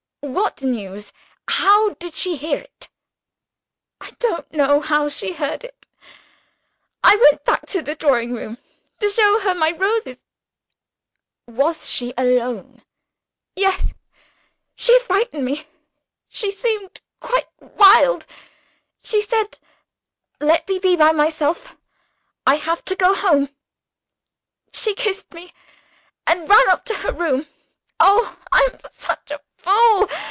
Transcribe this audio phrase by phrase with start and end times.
[0.23, 1.11] "What news?
[1.47, 2.87] How did she hear it?"
[3.99, 5.87] "I don't know how she heard it.
[7.03, 8.59] I went back to the drawing room
[8.99, 10.17] to show her my roses"
[11.61, 12.83] "Was she alone?"
[13.55, 13.95] "Yes!
[14.75, 15.65] She frightened me
[16.29, 18.27] she seemed quite wild.
[19.03, 19.57] She said,
[20.39, 21.75] 'Let me be by myself;
[22.45, 23.49] I shall have to go home.'
[24.71, 25.51] She kissed me
[26.27, 27.47] and ran up to her room.
[27.99, 30.07] Oh, I am such a fool!